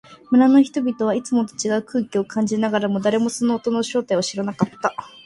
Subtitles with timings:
[0.31, 4.95] 村の人々はいつもと違う空気を感じながらも、誰もその音の正体を知らなかった。